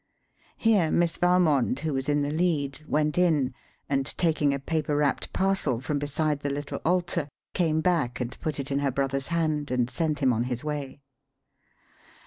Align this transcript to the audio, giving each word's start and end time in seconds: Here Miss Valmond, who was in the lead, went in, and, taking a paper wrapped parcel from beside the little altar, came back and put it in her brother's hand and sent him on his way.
Here 0.57 0.89
Miss 0.89 1.17
Valmond, 1.17 1.81
who 1.81 1.93
was 1.93 2.09
in 2.09 2.23
the 2.23 2.31
lead, 2.31 2.81
went 2.87 3.19
in, 3.19 3.53
and, 3.87 4.03
taking 4.17 4.51
a 4.51 4.57
paper 4.57 4.95
wrapped 4.97 5.31
parcel 5.31 5.79
from 5.79 5.99
beside 5.99 6.39
the 6.39 6.49
little 6.49 6.81
altar, 6.83 7.29
came 7.53 7.81
back 7.81 8.19
and 8.19 8.39
put 8.39 8.59
it 8.59 8.71
in 8.71 8.79
her 8.79 8.89
brother's 8.89 9.27
hand 9.27 9.69
and 9.69 9.91
sent 9.91 10.17
him 10.17 10.33
on 10.33 10.45
his 10.45 10.63
way. 10.63 11.01